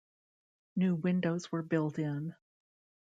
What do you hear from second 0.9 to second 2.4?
windows were built in.